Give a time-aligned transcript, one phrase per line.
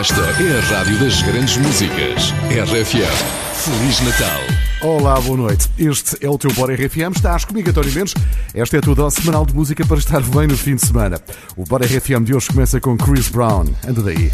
[0.00, 2.32] Esta é a Rádio das Grandes Músicas.
[2.48, 3.12] RFM.
[3.54, 4.40] Feliz Natal.
[4.80, 5.68] Olá, boa noite.
[5.78, 7.14] Este é o teu Bora RFM.
[7.14, 8.14] Estás comigo, António Mendes.
[8.54, 11.20] Esta é a tua dose semanal de música para estar bem no fim de semana.
[11.56, 13.66] O Bora RFM de hoje começa com Chris Brown.
[13.86, 14.32] Anda daí.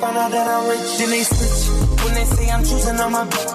[0.00, 0.98] find out that I'm rich.
[0.98, 1.60] Then they switch
[2.02, 3.52] when they say I'm choosing on my bitch.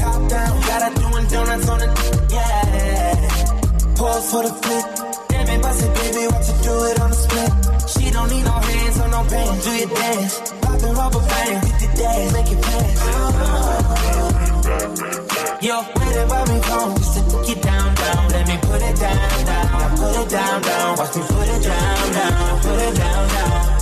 [0.00, 1.88] Top down, gotta doing donuts on the
[2.32, 3.94] yeah.
[3.96, 4.86] Pause for the flip.
[5.28, 7.52] Damn it, bossy baby, watch you do it on the split.
[7.92, 9.64] She don't need no hands or no pants.
[9.64, 13.02] Do your dance, poppin' rubber band, hit the dash, make it pass.
[15.62, 16.94] Yo, where the Bobby come?
[16.96, 18.28] Just to get down, down.
[18.30, 19.96] Let me put it down, down.
[19.96, 20.96] Put it down, down.
[20.98, 22.60] Watch me put it down, down.
[22.62, 23.81] Put it down, down.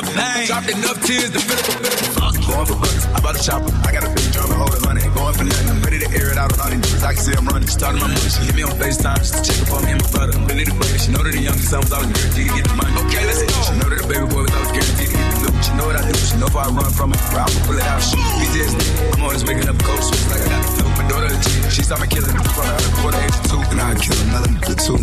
[0.00, 0.46] the pain.
[0.46, 3.70] Dropped enough tears to fill a the Going for buggers, I bought a chopper.
[3.86, 5.02] I got a big drum and hold it money.
[5.14, 7.04] Going for nothing, I'm ready to air it out on all these dudes.
[7.04, 7.68] I can see I'm running.
[7.68, 10.02] starting my money, she hit me on FaceTime just to check up on me and
[10.02, 10.32] my brother.
[10.34, 10.98] I'm really the baby.
[10.98, 12.92] She know that the youngest son was always guaranteed to get the money.
[13.06, 13.56] Okay, let's go.
[13.60, 15.54] She know that the baby boy was always guaranteed to get the loot.
[15.60, 17.20] She know what I do, she know if I run from it.
[17.30, 18.82] Ralph will pull it out, shoot PTSD.
[19.14, 20.84] I'm always waking up cold, so like I got the flu.
[20.96, 21.48] My daughter, the G.
[21.70, 23.60] She saw me killing in front of her, quarter age two.
[23.70, 24.98] And I kill another nigga too.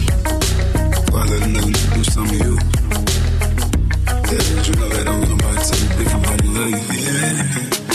[1.13, 3.06] While I let another do some of you.
[4.29, 4.39] Yeah,
[5.07, 5.37] I'm on
[6.53, 7.86] my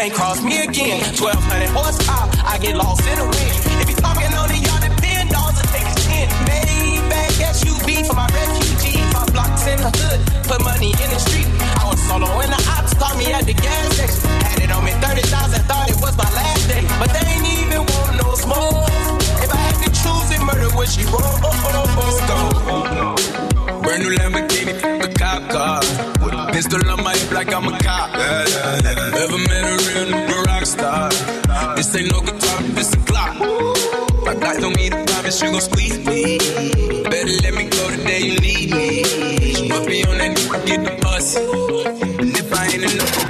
[0.00, 1.04] can't cross me again.
[1.12, 3.54] 1200 horsepower, I get lost in the wind.
[3.84, 6.26] If you talking on it, y'all depend, dogs will take a chin.
[6.48, 9.04] Maybach SUV for my refugees.
[9.12, 11.48] My blocks in the hood, put money in the street.
[11.76, 14.24] I was solo in the ops, caught me at the gas station.
[14.40, 16.82] Had it on me 30,000, thought it was my last day.
[16.96, 18.88] But they ain't even want no smoke.
[19.44, 21.20] If I had to choose it, murder would she roll?
[21.44, 23.20] Oh oh, oh, oh, oh,
[23.68, 23.82] oh.
[23.84, 25.80] Brand new Lamborghini, a cop car.
[26.52, 28.10] Pistol on my hip like I'm a cop.
[28.14, 29.22] Yeah, yeah, yeah.
[29.22, 29.79] Ever met a
[31.90, 33.36] This ain't no guitar, this a clock.
[34.24, 36.38] My God don't need a promise, you gon' squeeze me.
[37.02, 39.68] Better let me go the day you need me.
[39.68, 41.34] Put me on that, get the bus.
[41.34, 43.29] And if I ain't enough,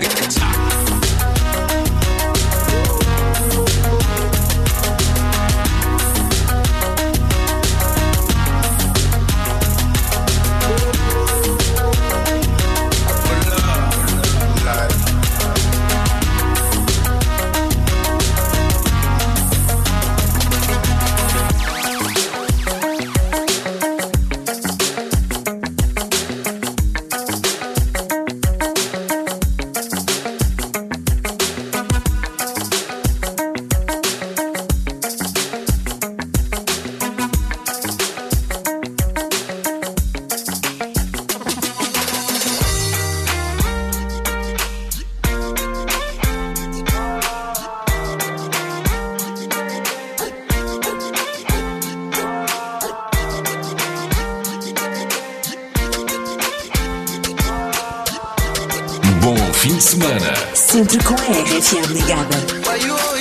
[59.91, 60.33] semana.
[60.55, 63.20] Sempre com a RFM ligada.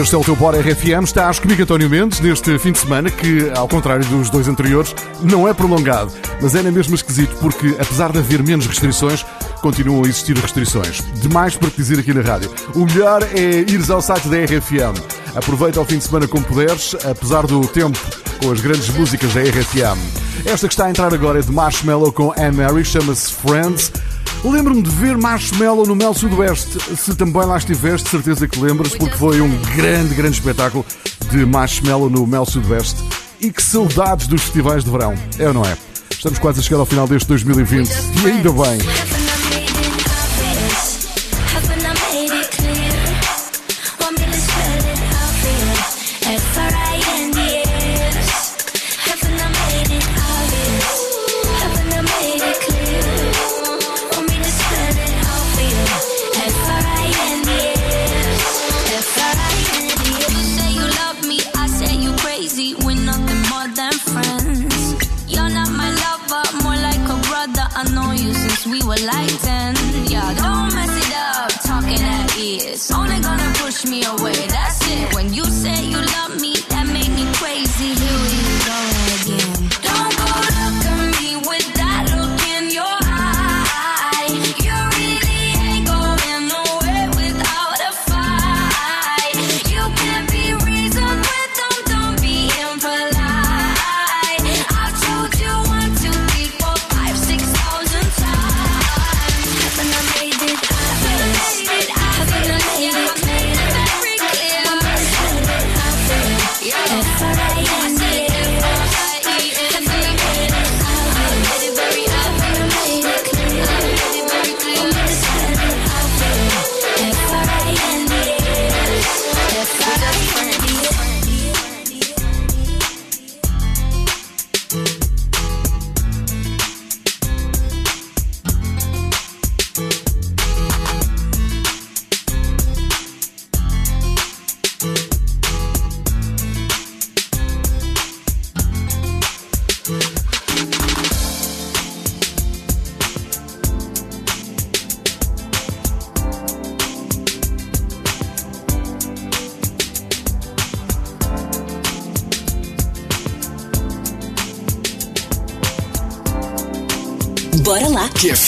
[0.00, 1.04] Este é o teu Bora RFM.
[1.04, 5.46] Estás comigo, António Mendes, neste fim de semana que, ao contrário dos dois anteriores, não
[5.46, 9.26] é prolongado, mas é na mesma esquisito porque, apesar de haver menos restrições,
[9.60, 11.02] continuam a existir restrições.
[11.20, 12.50] Demais para te dizer aqui na rádio.
[12.74, 14.98] O melhor é ires ao site da RFM.
[15.36, 17.98] Aproveita o fim de semana como puderes, apesar do tempo
[18.42, 19.98] com as grandes músicas da RFM.
[20.46, 23.92] Esta que está a entrar agora é de Marshmallow com Anne Mary, chama-se Friends.
[24.44, 26.96] Lembro-me de ver Marshmallow no Mel Sudoeste.
[26.96, 30.84] Se também lá estiveste, certeza que lembras, porque foi um grande, grande espetáculo
[31.30, 33.02] de Marshmallow no Mel Sudoeste.
[33.38, 35.76] E que saudades dos festivais de verão, é ou não é?
[36.10, 37.90] Estamos quase a chegar ao final deste 2020
[38.24, 39.19] e ainda bem.
[69.12, 69.59] lights and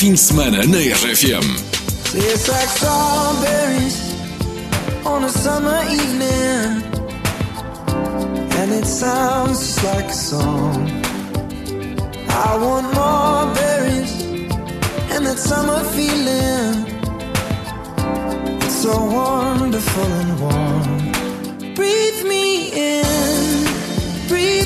[0.03, 1.47] fim de semana na RFM.
[2.11, 3.97] Tastes like strawberries
[5.07, 6.83] on a summer evening.
[8.59, 10.91] And it sounds just like a song.
[12.29, 14.13] I want more berries
[15.13, 16.85] and that summer feeling.
[18.61, 21.75] It's so wonderful and warm.
[21.77, 23.67] Breathe me in.
[24.27, 24.62] Breathe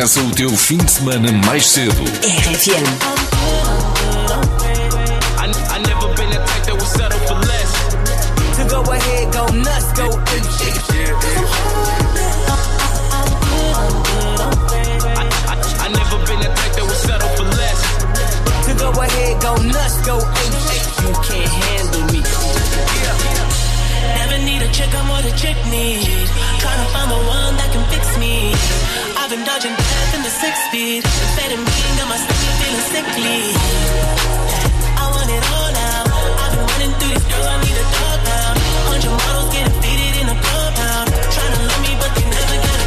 [0.00, 2.02] Começa o teu fim de semana mais cedo.
[2.48, 3.20] RFM.
[8.66, 8.82] go
[20.06, 20.30] go
[25.00, 26.30] I'm what a chick needs.
[26.60, 27.99] Tryna find the one that can fix
[29.30, 31.04] been dodging death in the six speed.
[31.04, 33.40] Amphetamine got my stomach feeling sickly.
[34.98, 36.02] I want it all now.
[36.42, 38.56] I've been running through these girls, I need a dog pound.
[38.90, 41.08] Hundred models getting faded in a compound.
[41.30, 42.79] Tryna love me, but they never get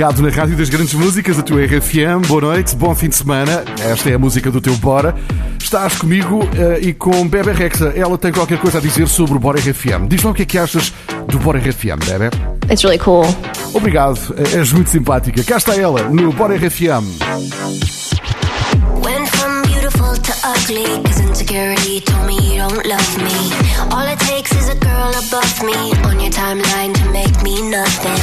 [0.00, 2.26] ligado na Rádio das Grandes Músicas, a tua RFM.
[2.26, 3.62] Boa noite, bom fim de semana.
[3.78, 5.14] Esta é a música do teu Bora.
[5.58, 7.92] Estás comigo eh, e com Bebe Rexa.
[7.94, 10.08] Ela tem qualquer coisa a dizer sobre o Bora RFM.
[10.08, 10.90] Diz lá o que é que achas
[11.28, 12.34] do Bora RFM, Bebe.
[12.70, 13.26] It's really cool.
[13.74, 15.44] Obrigado, eh, és muito simpática.
[15.44, 17.04] Cá está ela, no Bora RFM.
[19.04, 23.36] Went from beautiful to ugly, cause insecurity told me you don't love me.
[23.92, 28.16] All it takes is a girl above me on your timeline to make me nothing.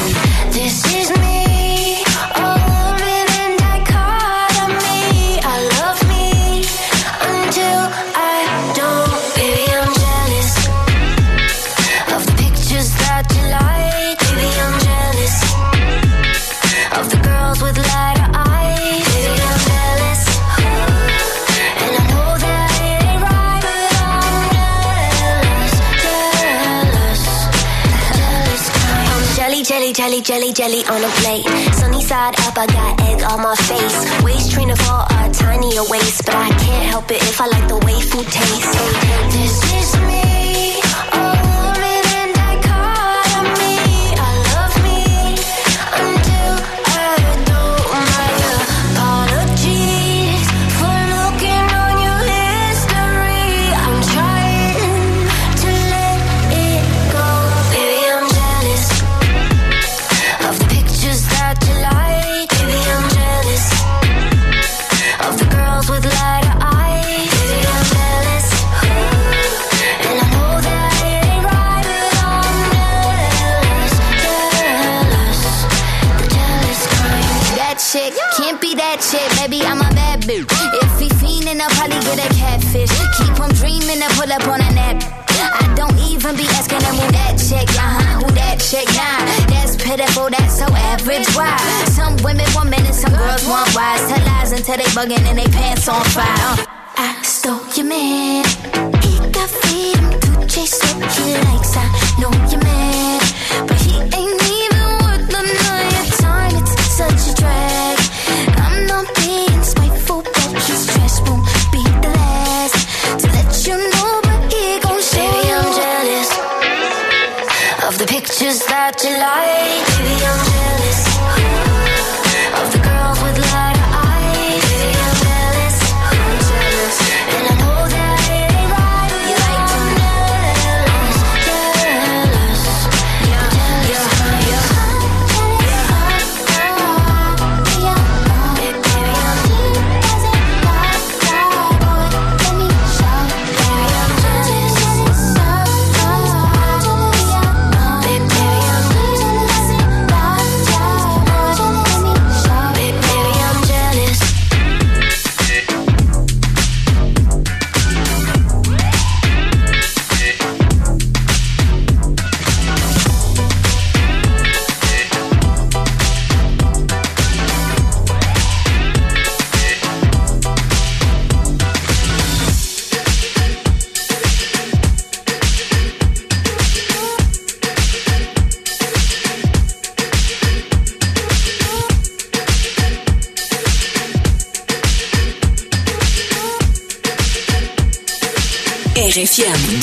[0.51, 1.46] This is me,
[30.21, 31.45] jelly, jelly, jelly, on a plate.
[31.75, 34.23] Sunny side up, I got egg on my face.
[34.23, 37.77] Waist trainer for a tinier waist, but I can't help it if I like the
[37.85, 38.73] way food tastes.
[39.33, 40.26] This is me,
[79.07, 79.63] chick, baby.
[79.63, 80.47] I'm a bad bitch.
[80.83, 82.91] If he fiendin', I'll probably get a catfish.
[83.17, 84.99] Keep him dreamin' to pull up on a nap.
[85.29, 89.23] I don't even be asking him who that chick, uh huh, who that chick, nah.
[89.47, 91.27] That's pitiful, that's so average.
[91.35, 91.55] Why?
[91.95, 94.03] Some women want men and some girls want wise.
[94.09, 96.25] Tell lies until they bugging and they pants on fire.
[96.27, 96.65] Uh.
[96.99, 98.96] I stole your man.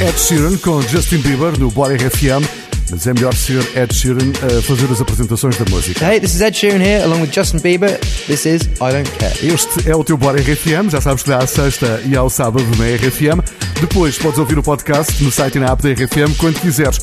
[0.00, 2.44] Ed Sheeran com Justin Bieber no Bora RFM,
[2.90, 6.04] mas é melhor ser Ed Sheeran a fazer as apresentações da música.
[6.10, 7.98] Hey, this is Ed Sheeran here, along with Justin Bieber.
[8.26, 9.34] This is I Don't Care.
[9.42, 12.64] Este é o teu Bora RFM, já sabes que dá à sexta e ao sábado
[12.78, 13.40] na RFM.
[13.80, 16.98] Depois podes ouvir o podcast no site e na app da RFM quando quiseres.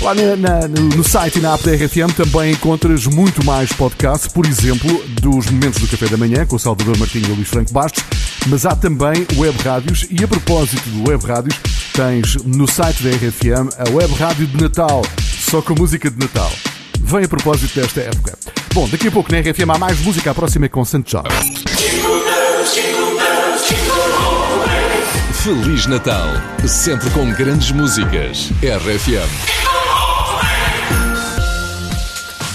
[0.00, 3.72] Lá na- na- no, no site e na app da RFM também encontras muito mais
[3.72, 7.34] podcasts, por exemplo, dos Momentos do Café da Manhã, com o Salvador Martinho e o
[7.36, 8.04] Luís Franco Bastos,
[8.48, 11.54] mas há também web rádios e a propósito de web rádios,
[11.94, 16.50] tens no site da RFM a web rádio de Natal, só com música de Natal.
[16.98, 18.36] Vem a propósito desta época.
[18.74, 21.54] Bom, daqui a pouco na RFM há mais música, a próxima é com Santo Jorge.
[25.44, 26.26] Feliz Natal.
[26.66, 28.50] Sempre com grandes músicas.
[28.60, 29.30] RFM.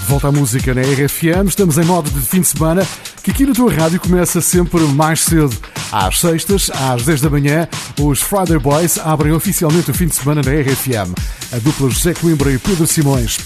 [0.05, 2.85] Volta à música na RFM, estamos em modo de fim de semana,
[3.23, 5.55] que aqui na tua rádio começa sempre mais cedo.
[5.91, 7.67] Às sextas, às 10 da manhã,
[7.99, 11.13] os Friday Boys abrem oficialmente o fim de semana na RFM.
[11.51, 13.39] A dupla José Coimbra e Pedro Simões.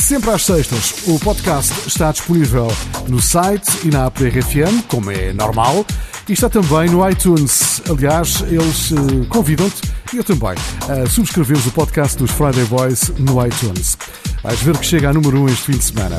[0.00, 2.68] Sempre às sextas, o podcast está disponível
[3.06, 5.84] no site e na app da RFM, como é normal,
[6.26, 7.82] e está também no iTunes.
[7.88, 9.82] Aliás, eles eh, convidam-te,
[10.12, 10.54] e eu também,
[10.88, 13.98] a subscreveres o podcast dos Friday Boys no iTunes.
[14.42, 16.18] Vais ver que chega a número 1 um este fim de semana.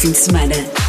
[0.00, 0.79] Teu de semana.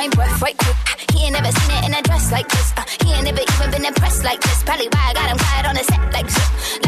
[0.00, 0.76] Chest, breath right quick.
[1.12, 2.72] He ain't never seen it in a dress like this.
[2.76, 4.62] Uh, he ain't never even been impressed like this.
[4.62, 6.79] Probably why I got him quiet on the set like zip.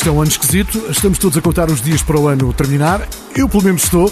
[0.00, 3.06] Este é um ano esquisito, estamos todos a contar os dias para o ano terminar.
[3.36, 4.10] Eu, pelo menos, estou.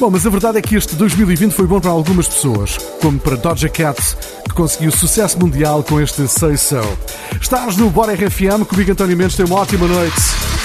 [0.00, 3.36] Bom, mas a verdade é que este 2020 foi bom para algumas pessoas, como para
[3.36, 4.02] Doja Cat,
[4.48, 6.80] que conseguiu sucesso mundial com este Say So.
[7.40, 10.57] Estás no Bora RFM, comigo António Mendes, tenha uma ótima noite.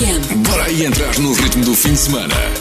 [0.00, 0.42] RFM.
[0.48, 2.59] Bora aí entrar no ritmo do fim de semana.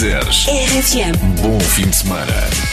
[0.00, 0.48] quiseres.
[0.48, 1.14] É RFM.
[1.42, 2.69] Bom fim de semana.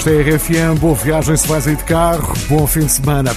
[0.00, 3.36] Esta é a RFM, boa viagem se vais aí de carro, bom fim de semana.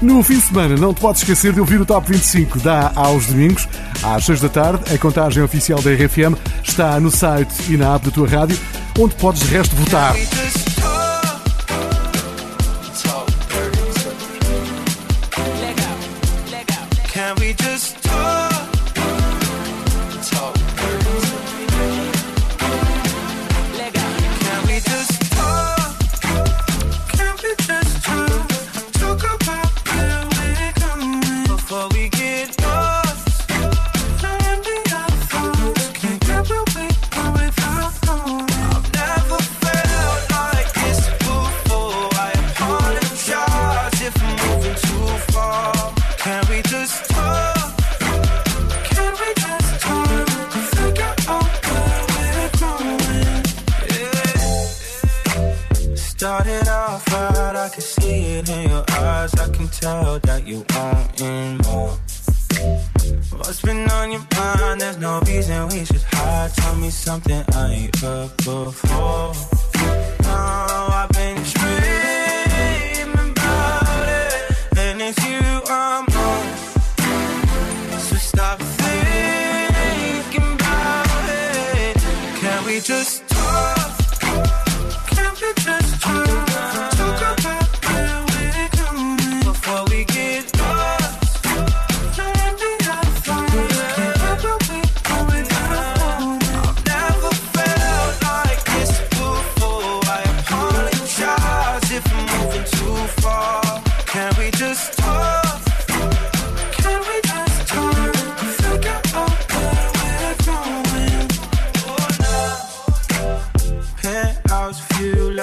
[0.00, 3.26] No fim de semana, não te podes esquecer de ouvir o Top 25 da aos
[3.26, 3.68] domingos,
[4.00, 4.94] às 6 da tarde.
[4.94, 8.56] A contagem oficial da RFM está no site e na app da tua rádio,
[8.96, 10.14] onde podes de resto votar.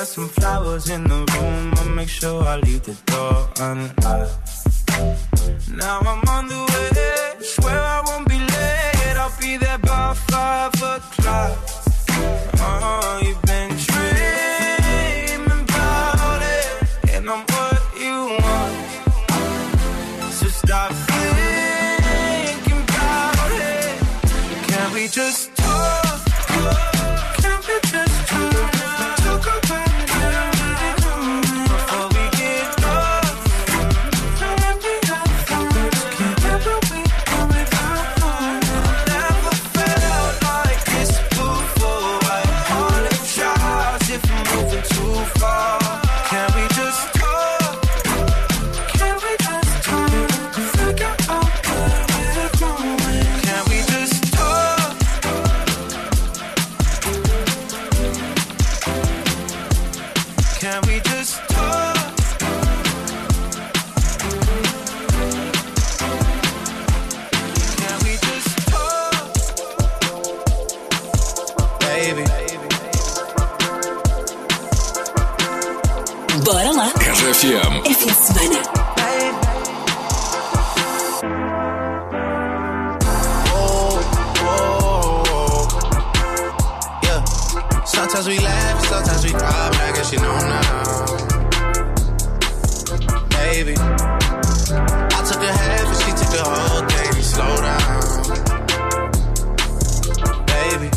[0.01, 1.73] got some flowers in the room.
[1.77, 4.49] I make sure I leave the door unlocked.
[5.69, 7.43] Now I'm on the way.
[7.43, 9.17] Swear I won't be late.
[9.23, 11.57] I'll be there by five o'clock.
[12.57, 14.30] Oh, you've been tricked.
[88.11, 91.05] Sometimes we laugh, sometimes we cry, but I guess you know now.
[93.29, 97.21] Baby, I took a half and she took the whole thing.
[97.21, 98.01] Slow down,
[100.47, 100.89] baby.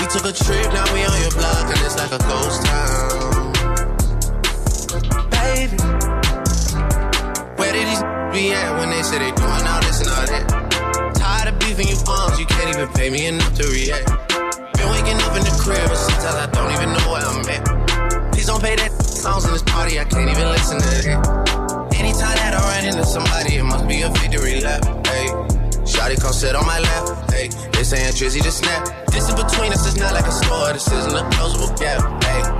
[0.00, 3.59] We took a trip, now we on your block and it's like a ghost town
[5.54, 5.76] baby.
[7.58, 8.02] Where did these
[8.34, 10.44] be at when they say they doing all this and all that?
[11.14, 14.06] Tired of beefing you bums, you can't even pay me enough to react.
[14.78, 17.62] Been waking up in the crib, and sometimes I don't even know where I'm at.
[18.32, 18.92] Please don't pay that
[19.24, 21.20] songs in this party, I can't even listen to that.
[22.00, 24.84] Anytime that I run into somebody, it must be a victory lap.
[25.06, 25.26] Hey,
[25.84, 27.30] Shotty come sit on my lap.
[27.30, 28.86] Hey, they saying Drizzy just snap.
[29.12, 32.00] This in between us, it's not like a store, this isn't a closable gap.
[32.24, 32.59] Hey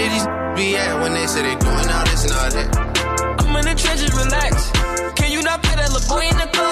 [0.00, 0.26] did these
[0.56, 2.68] be at when they say they doing all this and all that?
[3.40, 4.70] I'm in the trenches, relax.
[5.18, 6.69] Can you not play that little boy in the club?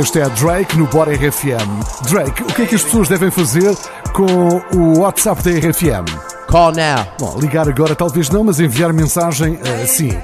[0.00, 2.08] Este é Drake no Bora RFM.
[2.08, 3.76] Drake, o que é que as pessoas devem fazer
[4.14, 4.24] com
[4.74, 6.08] o WhatsApp da RFM?
[6.48, 7.06] Call now.
[7.18, 10.16] Bom, ligar agora talvez não, mas enviar mensagem uh, sim.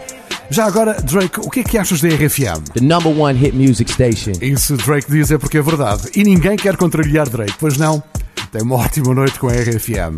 [0.48, 2.62] Já agora, Drake, o que é que achas da RFM?
[2.72, 4.32] The number one hit music station.
[4.40, 6.08] Isso Drake diz é porque é verdade.
[6.16, 8.02] E ninguém quer contrariar Drake, pois não?
[8.50, 10.14] Tem uma ótima noite com a RFM.